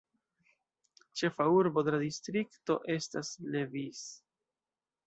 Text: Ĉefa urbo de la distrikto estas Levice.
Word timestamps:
Ĉefa 1.21 1.47
urbo 1.57 1.83
de 1.89 1.95
la 1.97 2.01
distrikto 2.07 2.79
estas 2.99 3.35
Levice. 3.59 4.07